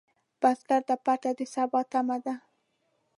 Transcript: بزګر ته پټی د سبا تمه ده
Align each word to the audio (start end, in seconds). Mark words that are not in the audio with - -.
بزګر 0.41 0.81
ته 0.87 0.95
پټی 1.05 1.31
د 1.37 1.39
سبا 1.53 1.81
تمه 1.91 2.17
ده 2.25 2.35